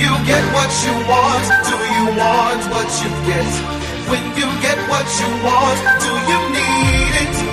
[0.00, 3.50] you get what you want, do you want what you get?
[4.10, 7.43] When you get what you want, do you need it?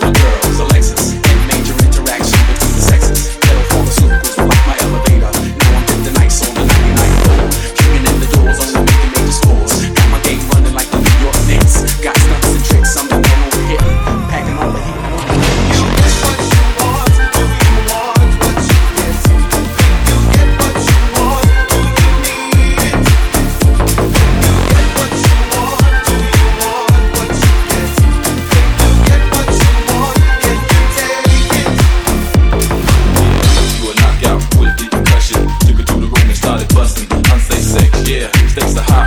[0.00, 0.75] Girls,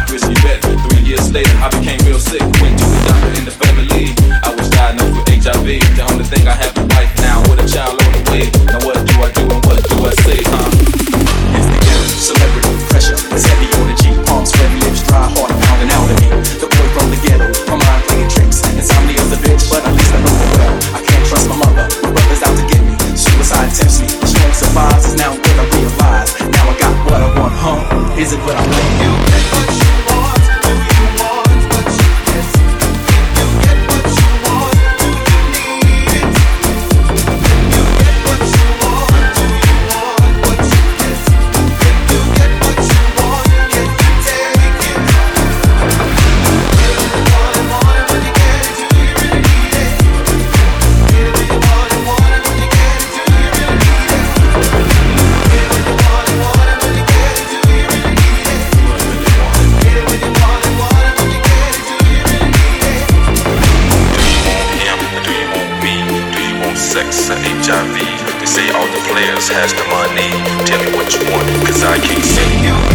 [0.09, 0.57] Risky bet.
[0.89, 2.41] Three years later, I became real sick.
[2.65, 4.09] Went to a doctor in the family.
[4.41, 5.85] I was diagnosed with HIV.
[5.93, 8.49] The only thing I have in life now, with a child on the way.
[8.65, 10.65] Now what do I do and what do I say, huh?
[11.53, 12.05] It's the end.
[12.09, 14.09] Celebrity pressure is heavy on the G.
[14.25, 16.27] Palms sweaty, lips dry, heart pounding out of me.
[16.57, 18.65] The boy from the ghetto, my mind playing tricks.
[18.65, 20.73] Insomnia's a bitch, but at least I know her well.
[20.97, 22.97] I can't trust my mother, my brother's out to get me.
[23.13, 24.09] Suicide tempts me.
[24.09, 26.33] The strong survives is now what I realize.
[26.49, 28.17] Now I got what I want, huh?
[28.17, 29.08] Is it what I want?
[67.37, 67.95] HIV?
[68.39, 70.31] They say all the players has the money.
[70.65, 72.49] Tell me what you want, cause I can't say.
[72.65, 72.88] You